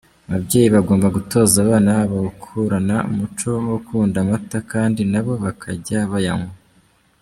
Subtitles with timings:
[0.27, 6.53] Ababyeyi bagomba gutoza abana babo gukurana umuco wo gukunda amata, kandi nabo bakajya bayanywa.